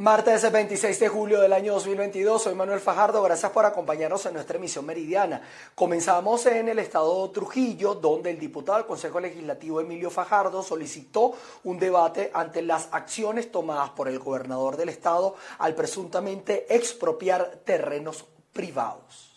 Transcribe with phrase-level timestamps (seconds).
[0.00, 4.56] Martes 26 de julio del año 2022, soy Manuel Fajardo, gracias por acompañarnos en nuestra
[4.56, 5.42] emisión meridiana.
[5.74, 11.34] Comenzamos en el estado Trujillo, donde el diputado del Consejo Legislativo Emilio Fajardo solicitó
[11.64, 18.24] un debate ante las acciones tomadas por el gobernador del estado al presuntamente expropiar terrenos
[18.54, 19.29] privados.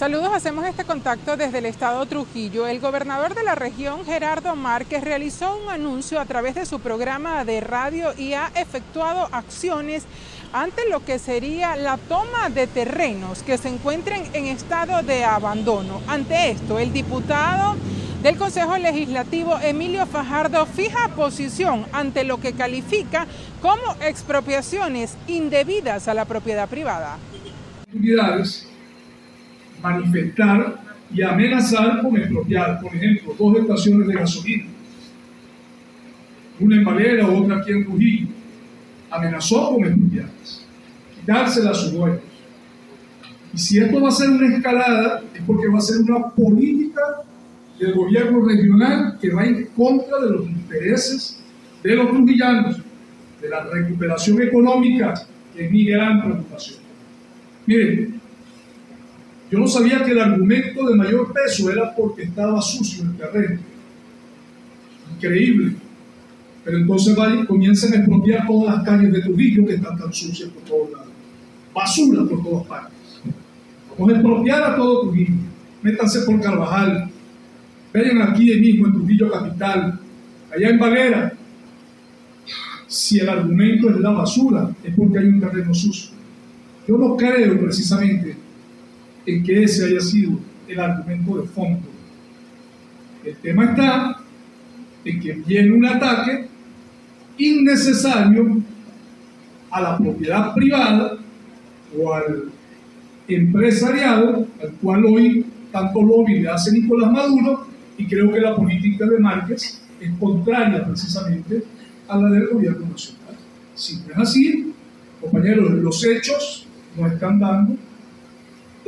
[0.00, 2.66] Saludos, hacemos este contacto desde el estado Trujillo.
[2.66, 7.44] El gobernador de la región, Gerardo Márquez, realizó un anuncio a través de su programa
[7.44, 10.04] de radio y ha efectuado acciones
[10.54, 16.00] ante lo que sería la toma de terrenos que se encuentren en estado de abandono.
[16.08, 17.76] Ante esto, el diputado
[18.22, 23.26] del Consejo Legislativo, Emilio Fajardo, fija posición ante lo que califica
[23.60, 27.18] como expropiaciones indebidas a la propiedad privada
[29.82, 30.80] manifestar
[31.12, 34.64] y amenazar con expropiar, por ejemplo, dos estaciones de gasolina,
[36.60, 38.28] una en Valera, otra aquí en Trujillo,
[39.10, 40.66] amenazó con expropiarlas,
[41.14, 42.20] quitárselas a sus dueños.
[43.52, 47.00] Y si esto va a ser una escalada, es porque va a ser una política
[47.78, 51.40] del gobierno regional que va en contra de los intereses
[51.82, 52.80] de los trujillanos,
[53.40, 55.14] de la recuperación económica,
[55.54, 56.78] que es mi gran preocupación.
[57.66, 58.19] Miren,
[59.50, 63.60] yo no sabía que el argumento de mayor peso era porque estaba sucio el terreno.
[65.16, 65.74] Increíble.
[66.64, 70.50] Pero entonces vayan, comienzan a expropiar todas las calles de Trujillo que están tan sucias
[70.50, 71.08] por todos lados.
[71.74, 73.20] Basura por todas partes.
[73.98, 75.34] Vamos a expropiar a todo Trujillo.
[75.82, 77.10] Métanse por Carvajal.
[77.92, 79.98] Vayan aquí mismo en Trujillo Capital.
[80.54, 81.32] Allá en Valera.
[82.86, 86.10] Si el argumento es la basura, es porque hay un terreno sucio.
[86.86, 88.36] Yo no creo precisamente
[89.42, 91.88] que ese haya sido el argumento de fondo.
[93.24, 94.16] El tema está
[95.04, 96.48] en que viene un ataque
[97.38, 98.62] innecesario
[99.70, 101.18] a la propiedad privada
[101.96, 102.50] o al
[103.28, 107.66] empresariado, al cual hoy tanto lobby le hace Nicolás Maduro,
[107.96, 111.62] y creo que la política de Márquez es contraria precisamente
[112.08, 113.36] a la del gobierno nacional.
[113.74, 114.72] Si no es así,
[115.20, 116.66] compañeros, los hechos
[116.98, 117.76] nos están dando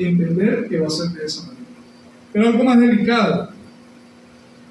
[0.09, 1.67] entender que va a ser de esa manera.
[2.33, 3.51] Pero algo más delicado.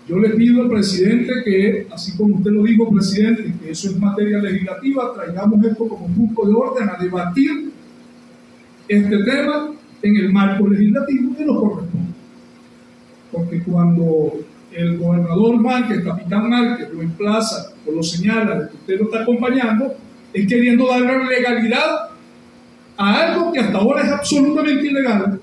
[0.07, 3.99] Yo le pido al presidente que, así como usted lo dijo, presidente, que eso es
[3.99, 7.71] materia legislativa, traigamos esto como punto de orden a debatir
[8.87, 9.71] este tema
[10.01, 12.11] en el marco legislativo que nos corresponde.
[13.31, 14.33] Porque cuando
[14.73, 19.21] el gobernador Márquez, capitán Márquez, lo emplaza o lo señala de que usted lo está
[19.21, 19.93] acompañando,
[20.33, 22.10] es queriendo darle legalidad
[23.01, 25.39] a algo que hasta ahora es absolutamente ilegal,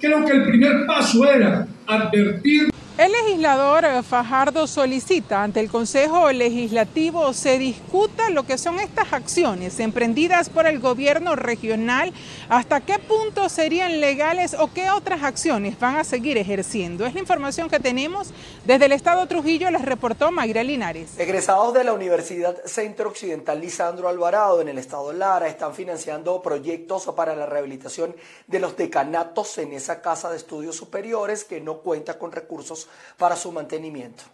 [0.00, 7.32] creo que el primer paso era advertir el legislador Fajardo solicita ante el Consejo Legislativo
[7.32, 12.12] se discuta lo que son estas acciones emprendidas por el gobierno regional,
[12.48, 17.06] hasta qué punto serían legales o qué otras acciones van a seguir ejerciendo.
[17.06, 18.32] Es la información que tenemos
[18.64, 21.20] desde el Estado Trujillo, les reportó Mayra Linares.
[21.20, 27.06] Egresados de la Universidad Centro Occidental Lisandro Alvarado en el Estado Lara están financiando proyectos
[27.14, 28.16] para la rehabilitación
[28.48, 33.36] de los decanatos en esa casa de estudios superiores que no cuenta con recursos para
[33.36, 34.24] su mantenimiento.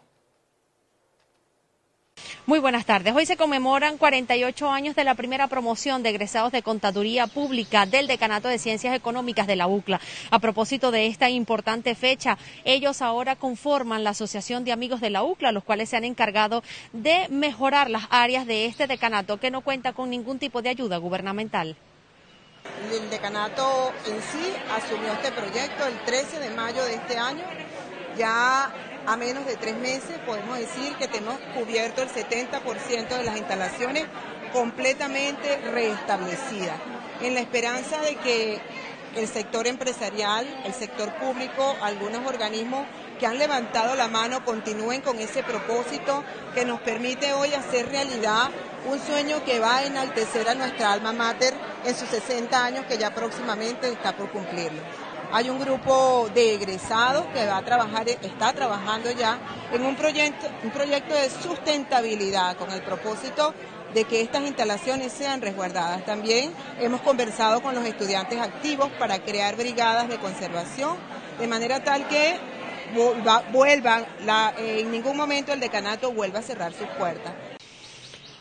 [2.47, 3.15] Muy buenas tardes.
[3.15, 8.07] Hoy se conmemoran 48 años de la primera promoción de egresados de Contaduría Pública del
[8.07, 9.99] Decanato de Ciencias Económicas de la UCLA.
[10.31, 15.23] A propósito de esta importante fecha, ellos ahora conforman la Asociación de Amigos de la
[15.23, 16.63] UCLA, los cuales se han encargado
[16.93, 20.99] de mejorar las áreas de este decanato que no cuenta con ningún tipo de ayuda
[20.99, 21.77] gubernamental.
[22.93, 27.45] El decanato en sí asumió este proyecto el 13 de mayo de este año
[28.17, 28.73] ya
[29.07, 34.05] a menos de tres meses podemos decir que tenemos cubierto el 70% de las instalaciones
[34.53, 36.77] completamente restablecidas,
[37.21, 38.61] en la esperanza de que
[39.17, 42.87] el sector empresarial, el sector público, algunos organismos
[43.19, 48.51] que han levantado la mano continúen con ese propósito que nos permite hoy hacer realidad
[48.91, 52.99] un sueño que va a enaltecer a nuestra alma mater en sus 60 años que
[52.99, 54.83] ya próximamente está por cumplirlo.
[55.35, 59.37] Hay un grupo de egresados que va a trabajar, está trabajando ya
[59.73, 63.53] en un proyecto, un proyecto de sustentabilidad con el propósito
[63.95, 66.05] de que estas instalaciones sean resguardadas.
[66.05, 70.97] También hemos conversado con los estudiantes activos para crear brigadas de conservación,
[71.41, 72.39] de manera tal que
[73.53, 74.07] vuelvan,
[74.57, 77.33] en ningún momento el decanato vuelva a cerrar sus puertas.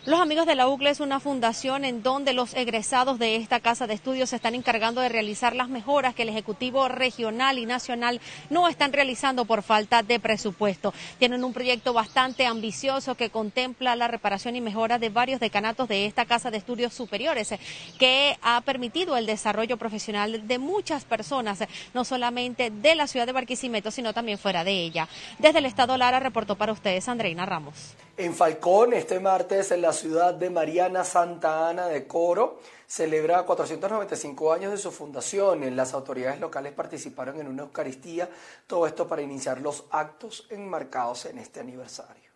[0.05, 3.87] Los amigos de la UCLA es una fundación en donde los egresados de esta casa
[3.87, 8.19] de estudios se están encargando de realizar las mejoras que el Ejecutivo regional y nacional
[8.49, 10.93] no están realizando por falta de presupuesto.
[11.19, 16.05] Tienen un proyecto bastante ambicioso que contempla la reparación y mejora de varios decanatos de
[16.05, 17.55] esta casa de estudios superiores,
[17.97, 21.63] que ha permitido el desarrollo profesional de muchas personas,
[21.93, 25.07] no solamente de la ciudad de Barquisimeto, sino también fuera de ella.
[25.39, 27.95] Desde el Estado Lara reportó para ustedes Andreina Ramos.
[28.15, 34.53] En Falcón, este martes, en la ciudad de Mariana Santa Ana de Coro, celebra 495
[34.53, 35.75] años de su fundación.
[35.75, 38.29] Las autoridades locales participaron en una Eucaristía,
[38.67, 42.31] todo esto para iniciar los actos enmarcados en este aniversario.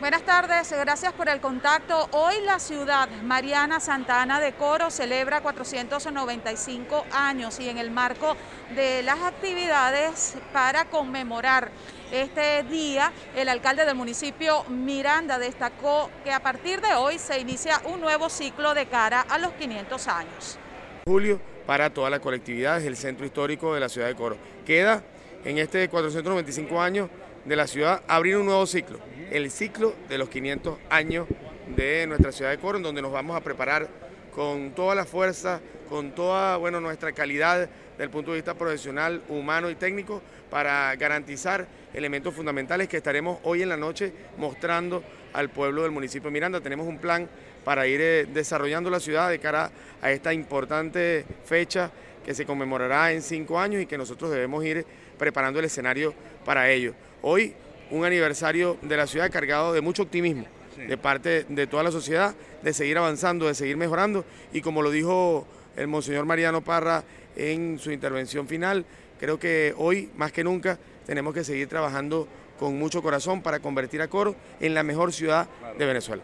[0.00, 2.08] Buenas tardes, gracias por el contacto.
[2.10, 8.36] Hoy la ciudad Mariana Santa Ana de Coro celebra 495 años y en el marco
[8.74, 11.70] de las actividades para conmemorar
[12.12, 17.80] este día, el alcalde del municipio Miranda destacó que a partir de hoy se inicia
[17.86, 20.58] un nuevo ciclo de cara a los 500 años.
[21.06, 24.36] Julio para toda la colectividad es el centro histórico de la ciudad de Coro.
[24.66, 25.02] Queda
[25.44, 27.08] en este 495 años
[27.44, 28.98] de la ciudad abrir un nuevo ciclo,
[29.30, 31.26] el ciclo de los 500 años
[31.74, 33.88] de nuestra ciudad de Coro, en donde nos vamos a preparar
[34.34, 39.22] con toda la fuerza, con toda bueno, nuestra calidad desde el punto de vista profesional,
[39.28, 45.02] humano y técnico para garantizar elementos fundamentales que estaremos hoy en la noche mostrando
[45.32, 46.60] al pueblo del municipio de Miranda.
[46.60, 47.28] Tenemos un plan
[47.64, 49.70] para ir eh, desarrollando la ciudad de cara
[50.00, 51.90] a esta importante fecha
[52.24, 54.84] que se conmemorará en cinco años y que nosotros debemos ir
[55.18, 56.14] preparando el escenario
[56.44, 56.94] para ello.
[57.20, 57.54] Hoy
[57.90, 60.46] un aniversario de la ciudad cargado de mucho optimismo
[60.88, 64.90] de parte de toda la sociedad, de seguir avanzando, de seguir mejorando y como lo
[64.90, 65.46] dijo
[65.76, 67.04] el monseñor Mariano Parra
[67.36, 68.84] en su intervención final,
[69.18, 74.02] creo que hoy más que nunca tenemos que seguir trabajando con mucho corazón para convertir
[74.02, 75.48] a Coro en la mejor ciudad
[75.78, 76.22] de Venezuela.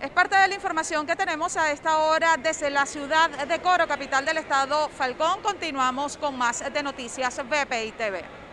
[0.00, 3.86] Es parte de la información que tenemos a esta hora desde la ciudad de Coro,
[3.86, 5.40] capital del estado Falcón.
[5.40, 8.43] Continuamos con más de noticias BPI TV.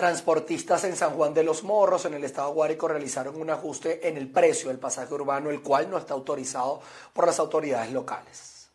[0.00, 4.16] Transportistas en San Juan de los Morros, en el estado Guárico, realizaron un ajuste en
[4.16, 6.80] el precio del pasaje urbano, el cual no está autorizado
[7.12, 8.70] por las autoridades locales.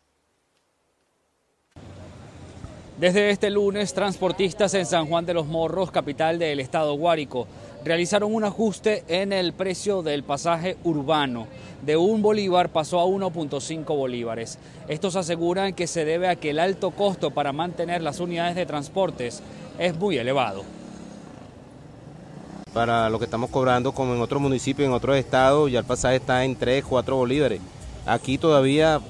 [2.96, 7.48] Desde este lunes, transportistas en San Juan de los Morros, capital del estado Guárico,
[7.84, 11.48] realizaron un ajuste en el precio del pasaje urbano.
[11.82, 14.60] De un bolívar pasó a 1.5 bolívares.
[14.86, 18.64] Estos aseguran que se debe a que el alto costo para mantener las unidades de
[18.64, 19.42] transportes
[19.80, 20.62] es muy elevado.
[22.76, 26.16] Para lo que estamos cobrando, como en otros municipios, en otros estados, ya el pasaje
[26.16, 27.58] está en 3, 4 bolívares.
[28.04, 29.00] Aquí todavía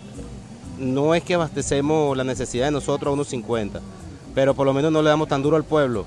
[0.78, 3.80] no es que abastecemos la necesidad de nosotros a unos 50,
[4.36, 6.04] pero por lo menos no le damos tan duro al pueblo.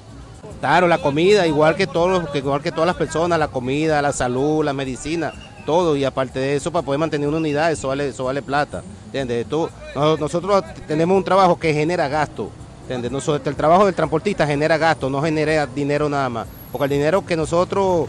[0.61, 4.63] Claro, la comida, igual que, todos, igual que todas las personas, la comida, la salud,
[4.63, 5.33] la medicina,
[5.65, 8.83] todo, y aparte de eso, para poder mantener una unidad, eso vale, eso vale plata.
[9.07, 9.45] ¿entiendes?
[9.93, 12.51] nosotros tenemos un trabajo que genera gasto.
[12.83, 13.11] ¿entiendes?
[13.11, 16.47] Nosotros, el trabajo del transportista genera gasto, no genera dinero nada más.
[16.71, 18.07] Porque el dinero que nosotros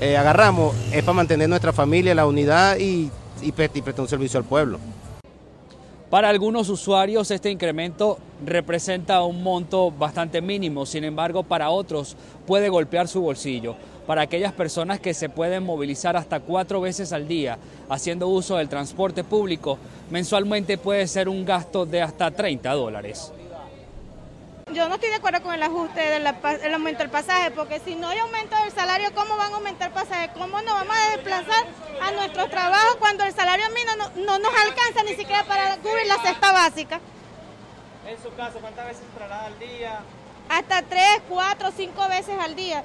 [0.00, 3.10] eh, agarramos es para mantener nuestra familia, la unidad y,
[3.52, 4.78] prestar un servicio al pueblo.
[6.10, 12.16] Para algunos usuarios este incremento representa un monto bastante mínimo, sin embargo para otros
[12.46, 13.74] puede golpear su bolsillo.
[14.06, 17.58] Para aquellas personas que se pueden movilizar hasta cuatro veces al día
[17.88, 19.78] haciendo uso del transporte público,
[20.10, 23.32] mensualmente puede ser un gasto de hasta 30 dólares.
[24.72, 28.08] Yo no estoy de acuerdo con el ajuste del aumento del pasaje, porque si no
[28.08, 30.28] hay aumento del salario, ¿cómo van a aumentar el pasaje?
[30.34, 31.64] ¿Cómo nos vamos a desplazar
[32.02, 36.18] a nuestros trabajos cuando el salario mínimo no, nos alcanza ni siquiera para cubrir la
[36.18, 37.00] cesta básica?
[38.08, 40.00] En su caso, ¿cuántas veces traslada al día?
[40.48, 42.82] Hasta tres, cuatro, cinco veces al día.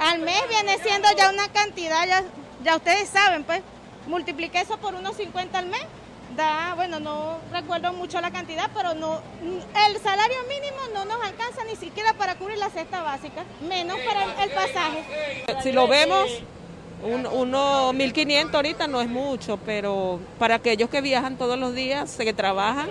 [0.00, 2.24] Al mes viene siendo ya una cantidad, ya,
[2.64, 3.62] ya ustedes saben, pues,
[4.08, 5.86] multiplique eso por unos 50 al mes
[6.38, 11.64] da, bueno, no recuerdo mucho la cantidad, pero no, el salario mínimo no nos alcanza
[11.64, 15.04] ni siquiera para cubrir la cesta básica, menos para el, pasaje.
[15.62, 16.30] Si lo vemos,
[17.02, 22.16] un, unos 1.500 ahorita no es mucho, pero para aquellos que viajan todos los días,
[22.16, 22.88] que trabajan,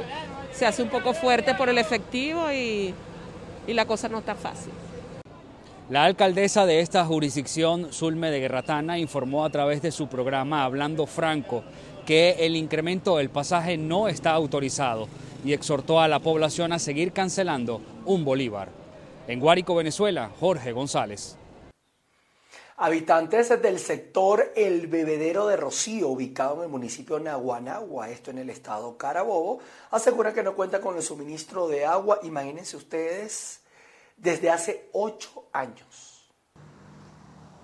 [0.52, 2.94] se hace un poco fuerte por el efectivo y,
[3.66, 4.74] y la cosa no está fácil.
[5.90, 11.08] La alcaldesa de esta jurisdicción, Zulme de Guerratana, informó a través de su programa Hablando
[11.08, 11.64] Franco
[12.08, 15.10] que el incremento del pasaje no está autorizado
[15.44, 18.70] y exhortó a la población a seguir cancelando un bolívar.
[19.28, 21.36] En Guárico, Venezuela, Jorge González.
[22.78, 28.38] Habitantes del sector El Bebedero de Rocío, ubicado en el municipio de Naguanagua, esto en
[28.38, 29.60] el estado Carabobo,
[29.92, 33.60] aseguran que no cuenta con el suministro de agua, imagínense ustedes,
[34.16, 36.17] desde hace ocho años.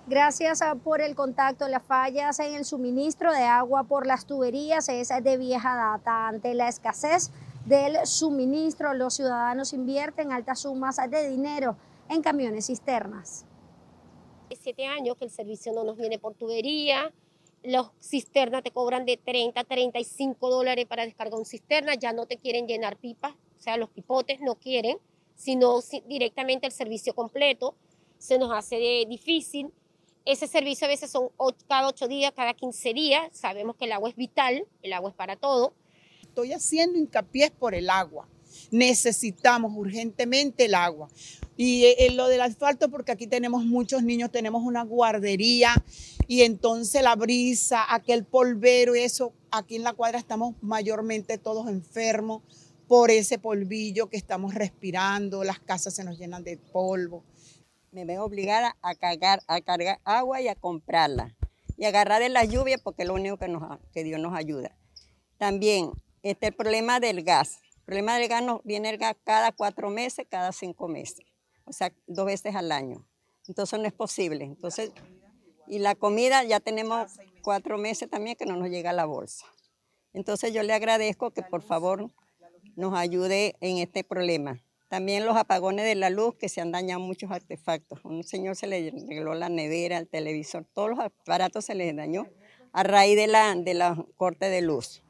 [0.06, 1.70] Gracias ah, por el contacto.
[1.70, 6.28] Las fallas en el suministro de agua por las tuberías es de vieja data.
[6.28, 7.32] Ante la escasez
[7.66, 11.78] del suministro, los ciudadanos invierten altas sumas de dinero
[12.10, 13.46] en camiones cisternas.
[14.62, 17.14] Siete años que el servicio no nos viene por tubería.
[17.64, 21.96] Los cisternas te cobran de 30 35 dólares para descargar un cisterna.
[21.96, 24.98] Ya no te quieren llenar pipas, o sea, los pipotes no quieren,
[25.36, 27.76] sino directamente el servicio completo.
[28.18, 29.72] Se nos hace difícil
[30.26, 31.30] ese servicio a veces son
[31.68, 33.22] cada ocho días, cada 15 días.
[33.34, 35.74] Sabemos que el agua es vital, el agua es para todo.
[36.22, 38.28] Estoy haciendo hincapié por el agua.
[38.72, 41.10] Necesitamos urgentemente el agua.
[41.58, 45.74] Y eh, lo del asfalto, porque aquí tenemos muchos niños, tenemos una guardería
[46.28, 52.42] y entonces la brisa, aquel polvero eso, aquí en la cuadra estamos mayormente todos enfermos
[52.88, 57.24] por ese polvillo que estamos respirando, las casas se nos llenan de polvo
[57.94, 61.36] me veo obligada a cargar, a cargar agua y a comprarla.
[61.78, 64.76] Y agarrar en la lluvia porque es lo único que, nos, que Dios nos ayuda.
[65.38, 65.92] También
[66.24, 67.60] este el problema del gas.
[67.78, 71.26] El problema del gas nos viene el gas cada cuatro meses, cada cinco meses.
[71.66, 73.08] O sea, dos veces al año.
[73.48, 74.46] Entonces no es posible.
[74.46, 74.92] Entonces,
[75.68, 79.46] y la comida ya tenemos cuatro meses también que no nos llega a la bolsa.
[80.14, 82.12] Entonces yo le agradezco que por favor
[82.76, 84.62] nos ayude en este problema.
[84.94, 88.00] También los apagones de la luz, que se han dañado muchos artefactos.
[88.04, 92.28] Un señor se le arregló la nevera, el televisor, todos los aparatos se les dañó
[92.74, 95.02] a raíz de la, de la corte de luz.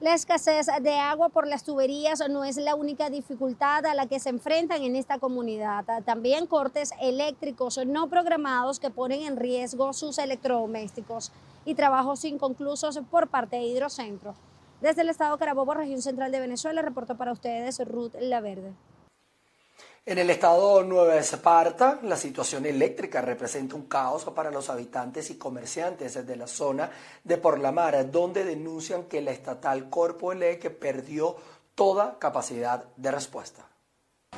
[0.00, 4.20] La escasez de agua por las tuberías no es la única dificultad a la que
[4.20, 5.86] se enfrentan en esta comunidad.
[6.04, 11.32] También cortes eléctricos no programados que ponen en riesgo sus electrodomésticos
[11.64, 14.34] y trabajos inconclusos por parte de Hidrocentro.
[14.84, 18.74] Desde el estado Carabobo, región central de Venezuela, reportó para ustedes Ruth La Verde.
[20.04, 25.38] En el estado Nueva Esparta, la situación eléctrica representa un caos para los habitantes y
[25.38, 26.90] comerciantes de la zona
[27.24, 31.34] de Por la Mar, donde denuncian que la estatal Corpo Elec perdió
[31.74, 33.64] toda capacidad de respuesta.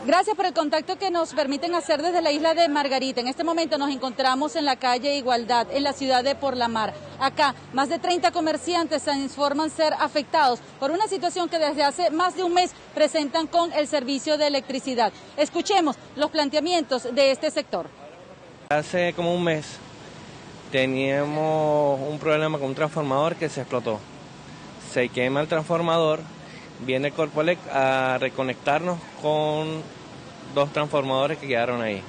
[0.04, 3.20] Gracias por el contacto que nos permiten hacer desde la isla de Margarita.
[3.20, 6.68] En este momento nos encontramos en la calle Igualdad, en la ciudad de Por la
[6.68, 6.94] Mar.
[7.18, 12.10] Acá, más de 30 comerciantes se informan ser afectados por una situación que desde hace
[12.10, 15.12] más de un mes presentan con el servicio de electricidad.
[15.36, 17.88] Escuchemos los planteamientos de este sector.
[18.68, 19.66] Hace como un mes
[20.70, 23.98] teníamos un problema con un transformador que se explotó.
[24.92, 26.20] Se quema el transformador
[26.80, 29.82] viene Corpolec a reconectarnos con
[30.54, 32.02] dos transformadores que quedaron ahí.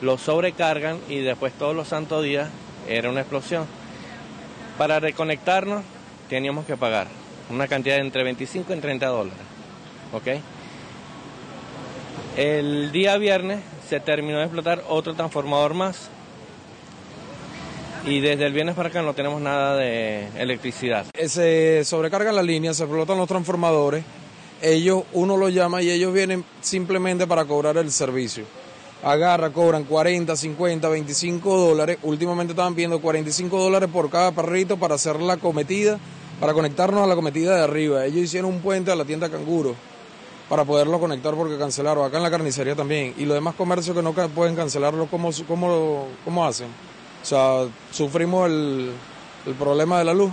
[0.00, 2.50] Los sobrecargan y después todos los santos días
[2.88, 3.66] era una explosión.
[4.76, 5.82] Para reconectarnos
[6.28, 7.06] teníamos que pagar
[7.50, 9.38] una cantidad de entre 25 y 30 dólares.
[10.12, 10.40] ¿Ok?
[12.36, 16.10] El día viernes se terminó de explotar otro transformador más
[18.06, 21.06] y desde el viernes para acá no tenemos nada de electricidad.
[21.26, 24.04] Se sobrecargan las líneas, se explotan los transformadores,
[24.60, 28.44] ellos, uno los llama y ellos vienen simplemente para cobrar el servicio.
[29.02, 31.98] Agarra, cobran 40, 50, 25 dólares.
[32.02, 35.98] Últimamente estaban pidiendo 45 dólares por cada perrito para hacer la cometida,
[36.40, 38.06] para conectarnos a la cometida de arriba.
[38.06, 39.74] Ellos hicieron un puente a la tienda Canguro
[40.48, 42.06] para poderlo conectar porque cancelaron.
[42.06, 43.14] Acá en la carnicería también.
[43.18, 46.68] Y los demás comercios que no pueden cancelarlo, ¿cómo, cómo, cómo hacen?
[47.24, 48.92] O sea, sufrimos el,
[49.58, 50.30] problema de la luz.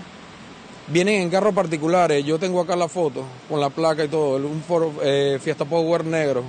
[0.88, 4.62] Vienen en carros particulares, yo tengo acá la foto con la placa y todo, un
[4.62, 6.44] foro, eh, Fiesta Power negro,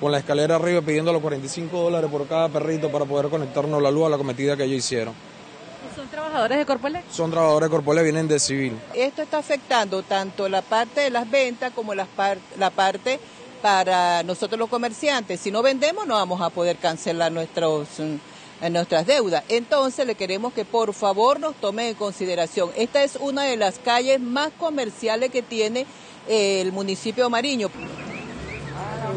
[0.00, 3.92] con la escalera arriba pidiendo los 45 dólares por cada perrito para poder conectarnos la
[3.92, 5.14] luz a la cometida que ellos hicieron.
[5.94, 7.02] ¿Son trabajadores de Corpole?
[7.12, 8.76] Son trabajadores de Corpole, vienen de civil.
[8.94, 12.08] Esto está afectando tanto la parte de las ventas como la,
[12.58, 13.20] la parte
[13.62, 15.38] para nosotros los comerciantes.
[15.38, 17.86] Si no vendemos no vamos a poder cancelar nuestros
[18.60, 19.44] en nuestras deudas.
[19.48, 22.70] Entonces le queremos que por favor nos tome en consideración.
[22.76, 25.86] Esta es una de las calles más comerciales que tiene
[26.28, 27.70] eh, el municipio de Mariño.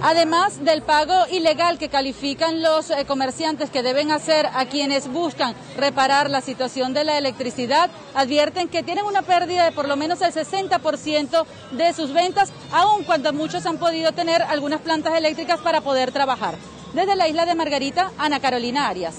[0.04, 5.54] Además del pago ilegal que califican los eh, comerciantes que deben hacer a quienes buscan
[5.78, 10.22] reparar la situación de la electricidad, advierten que tienen una pérdida de por lo menos
[10.22, 15.82] el 60% de sus ventas, aun cuando muchos han podido tener algunas plantas eléctricas para
[15.82, 16.56] poder trabajar.
[16.94, 19.16] Desde la isla de Margarita, Ana Carolina Arias.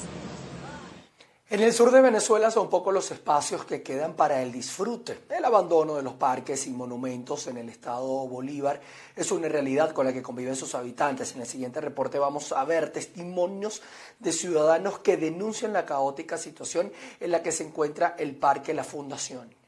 [1.49, 5.21] En el sur de Venezuela son pocos los espacios que quedan para el disfrute.
[5.31, 8.81] El abandono de los parques y monumentos en el estado Bolívar
[9.17, 11.35] es una realidad con la que conviven sus habitantes.
[11.35, 13.81] En el siguiente reporte vamos a ver testimonios
[14.19, 18.85] de ciudadanos que denuncian la caótica situación en la que se encuentra el Parque La
[18.85, 19.62] Fundación.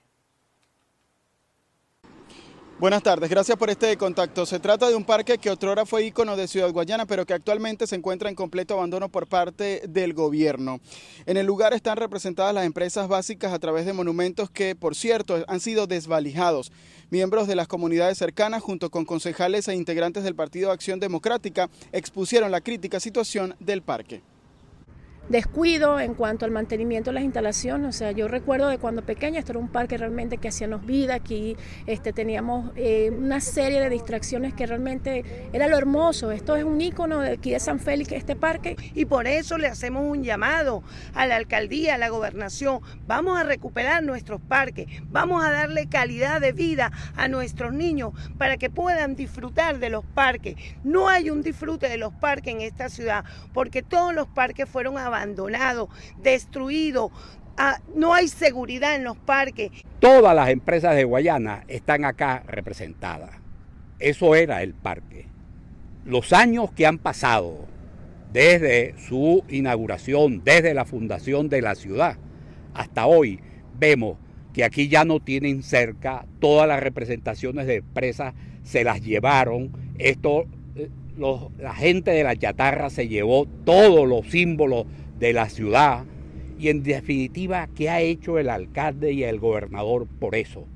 [2.80, 4.44] Buenas tardes, gracias por este contacto.
[4.46, 7.86] Se trata de un parque que otrora fue ícono de Ciudad Guayana, pero que actualmente
[7.86, 10.80] se encuentra en completo abandono por parte del gobierno.
[11.24, 15.44] En el lugar están representadas las empresas básicas a través de monumentos que, por cierto,
[15.46, 16.72] han sido desvalijados.
[17.10, 22.50] Miembros de las comunidades cercanas, junto con concejales e integrantes del Partido Acción Democrática, expusieron
[22.50, 24.20] la crítica situación del parque
[25.28, 27.88] descuido en cuanto al mantenimiento de las instalaciones.
[27.88, 31.14] O sea, yo recuerdo de cuando pequeña, esto era un parque realmente que hacíamos vida,
[31.14, 36.30] aquí este, teníamos eh, una serie de distracciones que realmente era lo hermoso.
[36.30, 38.76] Esto es un ícono de aquí de San Félix, este parque.
[38.94, 40.82] Y por eso le hacemos un llamado
[41.14, 42.80] a la alcaldía, a la gobernación.
[43.06, 48.56] Vamos a recuperar nuestros parques, vamos a darle calidad de vida a nuestros niños para
[48.56, 50.56] que puedan disfrutar de los parques.
[50.82, 54.98] No hay un disfrute de los parques en esta ciudad porque todos los parques fueron
[54.98, 55.88] abandonados abandonado,
[56.22, 57.10] destruido.
[57.56, 59.70] Ah, no hay seguridad en los parques.
[60.00, 63.30] Todas las empresas de Guayana están acá representadas.
[63.98, 65.26] Eso era el parque.
[66.04, 67.66] Los años que han pasado
[68.32, 72.16] desde su inauguración, desde la fundación de la ciudad,
[72.74, 73.38] hasta hoy,
[73.78, 74.18] vemos
[74.52, 79.70] que aquí ya no tienen cerca todas las representaciones de empresas, se las llevaron.
[79.98, 80.90] Esto, eh,
[81.58, 84.86] la gente de la chatarra se llevó todos los símbolos
[85.18, 86.04] de la ciudad
[86.58, 90.66] y en definitiva, ¿qué ha hecho el alcalde y el gobernador por eso?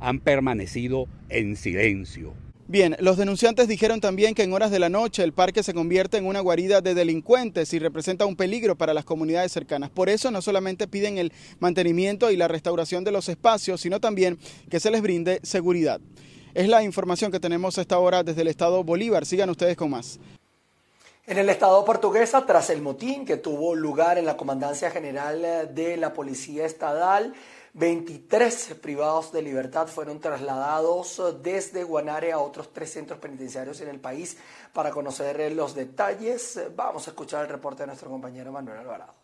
[0.00, 2.34] Han permanecido en silencio.
[2.66, 6.16] Bien, los denunciantes dijeron también que en horas de la noche el parque se convierte
[6.16, 9.90] en una guarida de delincuentes y representa un peligro para las comunidades cercanas.
[9.90, 14.38] Por eso no solamente piden el mantenimiento y la restauración de los espacios, sino también
[14.70, 16.00] que se les brinde seguridad.
[16.54, 19.26] Es la información que tenemos a esta hora desde el estado Bolívar.
[19.26, 20.18] Sigan ustedes con más.
[21.26, 25.96] En el estado portuguesa, tras el motín que tuvo lugar en la Comandancia General de
[25.96, 27.32] la Policía Estatal,
[27.72, 34.00] 23 privados de libertad fueron trasladados desde Guanare a otros tres centros penitenciarios en el
[34.00, 34.36] país
[34.74, 36.60] para conocer los detalles.
[36.76, 39.14] Vamos a escuchar el reporte de nuestro compañero Manuel Alvarado.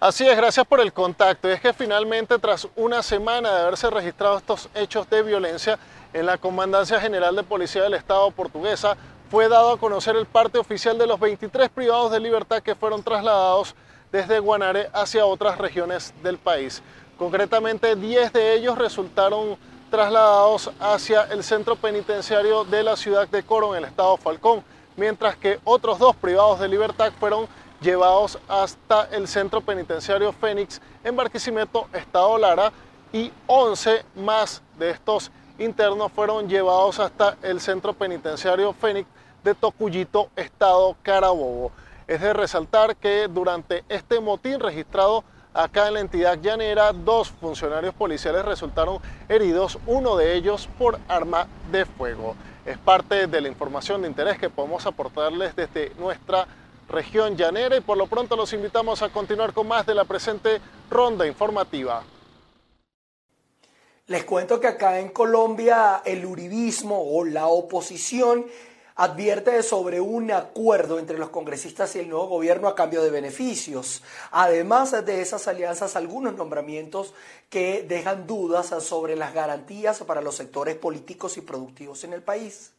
[0.00, 1.48] Así es, gracias por el contacto.
[1.48, 5.78] es que finalmente, tras una semana de haberse registrado estos hechos de violencia
[6.12, 8.96] en la Comandancia General de Policía del Estado portuguesa,
[9.32, 13.02] fue dado a conocer el parte oficial de los 23 privados de libertad que fueron
[13.02, 13.74] trasladados
[14.12, 16.82] desde Guanare hacia otras regiones del país.
[17.16, 19.56] Concretamente, 10 de ellos resultaron
[19.90, 24.62] trasladados hacia el centro penitenciario de la ciudad de Coro, en el estado Falcón,
[24.98, 27.48] mientras que otros dos privados de libertad fueron
[27.80, 32.70] llevados hasta el centro penitenciario Fénix en Barquisimeto, estado Lara,
[33.14, 39.08] y 11 más de estos internos fueron llevados hasta el centro penitenciario Fénix
[39.44, 41.72] de Tocuyito, Estado Carabobo.
[42.06, 45.24] Es de resaltar que durante este motín registrado
[45.54, 51.46] acá en la entidad llanera, dos funcionarios policiales resultaron heridos, uno de ellos por arma
[51.70, 52.34] de fuego.
[52.64, 56.46] Es parte de la información de interés que podemos aportarles desde nuestra
[56.88, 60.60] región llanera y por lo pronto los invitamos a continuar con más de la presente
[60.90, 62.02] ronda informativa.
[64.06, 68.46] Les cuento que acá en Colombia el uribismo o la oposición
[68.96, 74.02] advierte sobre un acuerdo entre los congresistas y el nuevo gobierno a cambio de beneficios.
[74.30, 77.14] Además de esas alianzas, algunos nombramientos
[77.48, 82.71] que dejan dudas sobre las garantías para los sectores políticos y productivos en el país.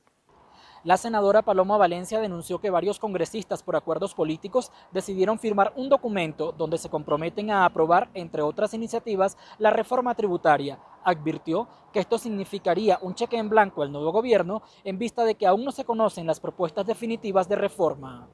[0.83, 6.51] La senadora Paloma Valencia denunció que varios congresistas por acuerdos políticos decidieron firmar un documento
[6.51, 10.77] donde se comprometen a aprobar, entre otras iniciativas, la reforma tributaria.
[11.05, 15.47] Advirtió que esto significaría un cheque en blanco al nuevo gobierno en vista de que
[15.47, 18.27] aún no se conocen las propuestas definitivas de reforma.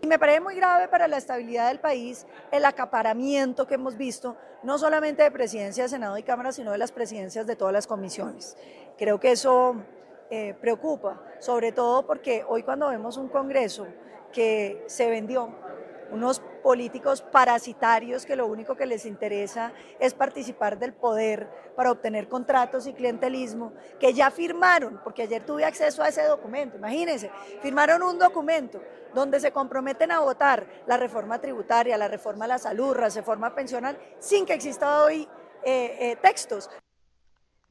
[0.00, 4.34] Y me parece muy grave para la estabilidad del país el acaparamiento que hemos visto,
[4.62, 7.86] no solamente de presidencia de Senado y Cámara, sino de las presidencias de todas las
[7.86, 8.56] comisiones.
[8.96, 9.76] Creo que eso
[10.34, 13.86] eh, preocupa, sobre todo porque hoy cuando vemos un Congreso
[14.32, 15.54] que se vendió,
[16.10, 22.28] unos políticos parasitarios que lo único que les interesa es participar del poder para obtener
[22.28, 28.02] contratos y clientelismo, que ya firmaron, porque ayer tuve acceso a ese documento, imagínense, firmaron
[28.02, 28.80] un documento
[29.12, 33.54] donde se comprometen a votar la reforma tributaria, la reforma a la salud, la reforma
[33.54, 35.28] pensional, sin que exista hoy
[35.62, 36.70] eh, eh, textos.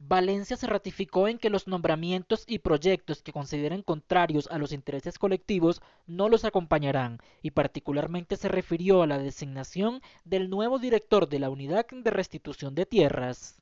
[0.08, 5.20] Valencia se ratificó en que los nombramientos y proyectos que consideren contrarios a los intereses
[5.20, 11.40] colectivos no los acompañarán y particularmente se refirió a la designación del nuevo director de
[11.40, 13.62] la Unidad de Restitución de Tierras.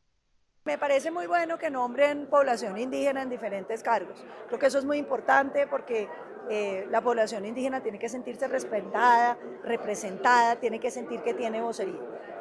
[0.63, 4.23] Me parece muy bueno que nombren población indígena en diferentes cargos.
[4.47, 6.07] Creo que eso es muy importante porque
[6.49, 11.99] eh, la población indígena tiene que sentirse respetada, representada, tiene que sentir que tiene vocería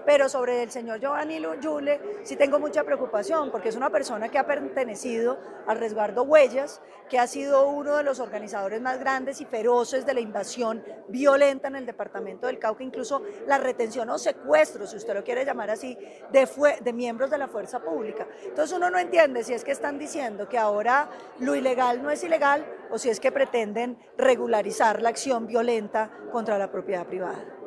[0.09, 4.39] Pero sobre el señor Giovanni Yule sí tengo mucha preocupación porque es una persona que
[4.39, 9.45] ha pertenecido al resguardo Huellas, que ha sido uno de los organizadores más grandes y
[9.45, 14.87] feroces de la invasión violenta en el departamento del Cauca, incluso la retención o secuestro,
[14.87, 15.95] si usted lo quiere llamar así,
[16.33, 16.49] de,
[16.81, 18.27] de miembros de la fuerza pública.
[18.47, 22.25] Entonces uno no entiende si es que están diciendo que ahora lo ilegal no es
[22.25, 27.58] ilegal o si es que pretenden regularizar la acción violenta contra la propiedad privada.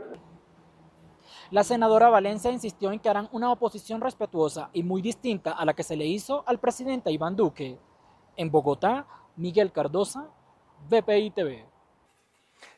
[1.49, 5.73] La senadora Valencia insistió en que harán una oposición respetuosa y muy distinta a la
[5.73, 7.79] que se le hizo al presidente Iván Duque.
[8.35, 10.29] En Bogotá, Miguel Cardosa,
[10.89, 11.70] BPI TV.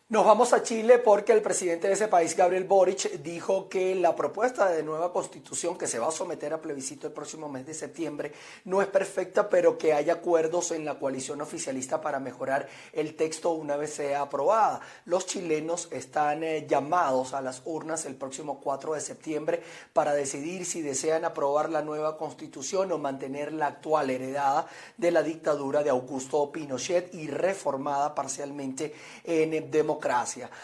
[0.09, 4.13] Nos vamos a Chile porque el presidente de ese país, Gabriel Boric, dijo que la
[4.13, 7.73] propuesta de nueva constitución que se va a someter a plebiscito el próximo mes de
[7.73, 8.33] septiembre
[8.65, 13.51] no es perfecta, pero que hay acuerdos en la coalición oficialista para mejorar el texto
[13.51, 14.81] una vez sea aprobada.
[15.05, 19.63] Los chilenos están eh, llamados a las urnas el próximo 4 de septiembre
[19.93, 25.23] para decidir si desean aprobar la nueva constitución o mantener la actual heredada de la
[25.23, 29.93] dictadura de Augusto Pinochet y reformada parcialmente en democracia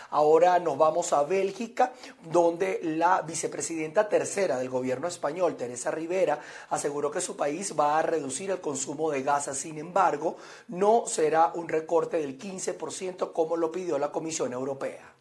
[0.10, 1.93] Ahora nos vamos a Bélgica,
[2.30, 8.02] donde la vicepresidenta tercera del gobierno español, Teresa Rivera, aseguró que su país va a
[8.02, 9.49] reducir el consumo de gas.
[9.58, 10.36] Sin embargo,
[10.67, 15.19] no será un recorte del 15% como lo pidió la Comisión Europea.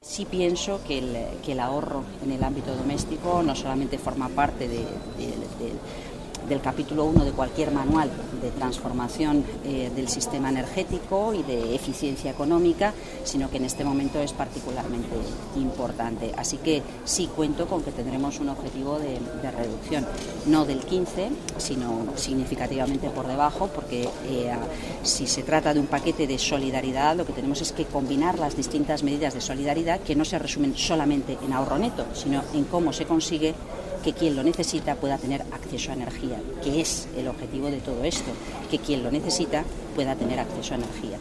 [0.00, 4.86] Sí pienso que el, ahorro en el ámbito doméstico no solamente forma parte de,
[6.48, 12.30] del capítulo 1 de cualquier manual de transformación eh, del sistema energético y de eficiencia
[12.30, 12.92] económica,
[13.24, 15.16] sino que en este momento es particularmente
[15.56, 16.32] importante.
[16.36, 19.18] Así que sí cuento con que tendremos un objetivo de,
[19.50, 20.06] reducción,
[20.46, 24.52] no del 15, sino significativamente por debajo, porque eh,
[25.02, 28.56] si se trata de un paquete de solidaridad, lo que tenemos es que combinar las
[28.56, 32.92] distintas medidas de solidaridad que no se resumen solamente en ahorro neto, sino en cómo
[32.92, 33.54] se consigue
[34.02, 38.04] que quien lo necesita pueda tener acceso a energía, que es el objetivo de todo
[38.04, 38.30] esto,
[38.70, 41.18] que quien lo necesita pueda tener acceso a energía.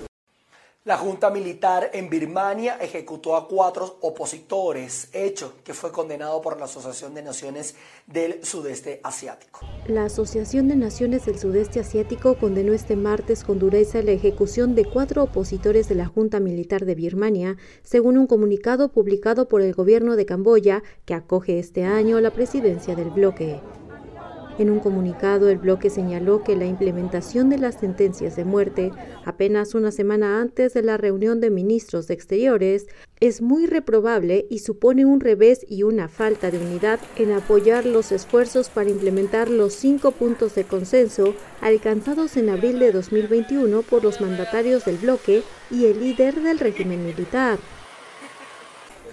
[0.87, 6.63] La Junta Militar en Birmania ejecutó a cuatro opositores, hecho que fue condenado por la
[6.63, 9.59] Asociación de Naciones del Sudeste Asiático.
[9.87, 14.85] La Asociación de Naciones del Sudeste Asiático condenó este martes con dureza la ejecución de
[14.85, 20.15] cuatro opositores de la Junta Militar de Birmania, según un comunicado publicado por el gobierno
[20.15, 23.59] de Camboya, que acoge este año la presidencia del bloque.
[24.57, 28.91] En un comunicado, el bloque señaló que la implementación de las sentencias de muerte,
[29.23, 32.87] apenas una semana antes de la reunión de ministros de Exteriores,
[33.19, 38.11] es muy reprobable y supone un revés y una falta de unidad en apoyar los
[38.11, 44.21] esfuerzos para implementar los cinco puntos de consenso alcanzados en abril de 2021 por los
[44.21, 47.59] mandatarios del bloque y el líder del régimen militar.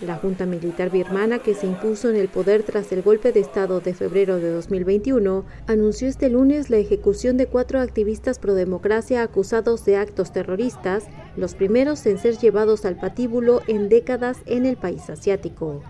[0.05, 3.81] La Junta Militar birmana, que se impuso en el poder tras el golpe de Estado
[3.81, 9.85] de febrero de 2021, anunció este lunes la ejecución de cuatro activistas pro democracia acusados
[9.87, 11.05] de actos terroristas,
[11.37, 15.83] los primeros en ser llevados al patíbulo en décadas en el país asiático.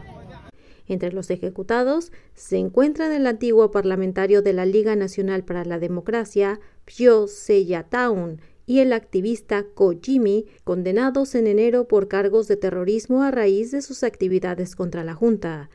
[0.87, 6.61] Entre los ejecutados se encuentran el antiguo parlamentario de la Liga Nacional para la Democracia,
[6.85, 13.70] Phyo Seyataun, y el activista Kojimi, condenados en enero por cargos de terrorismo a raíz
[13.70, 15.70] de sus actividades contra la Junta.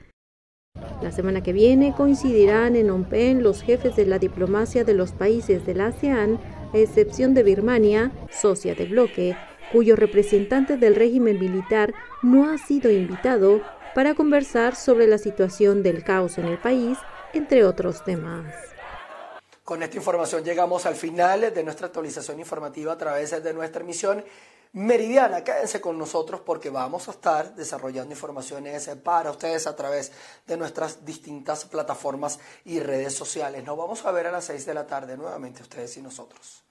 [1.01, 5.65] La semana que viene coincidirán en Phnom los jefes de la diplomacia de los países
[5.65, 6.39] del ASEAN,
[6.73, 9.35] a excepción de Birmania, socia del bloque,
[9.71, 13.61] cuyo representante del régimen militar no ha sido invitado
[13.95, 16.97] para conversar sobre la situación del caos en el país,
[17.33, 18.45] entre otros temas.
[19.69, 24.25] Con esta información llegamos al final de nuestra actualización informativa a través de nuestra emisión
[24.73, 25.43] meridiana.
[25.43, 30.11] Quédense con nosotros porque vamos a estar desarrollando informaciones para ustedes a través
[30.47, 33.63] de nuestras distintas plataformas y redes sociales.
[33.63, 36.63] Nos vamos a ver a las 6 de la tarde nuevamente ustedes y nosotros.